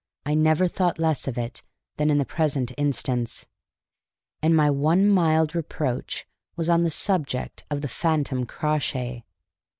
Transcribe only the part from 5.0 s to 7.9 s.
mild reproach was on the subject of the